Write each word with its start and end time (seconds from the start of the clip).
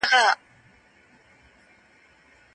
دوهم 0.03 0.11
قول. 0.21 0.35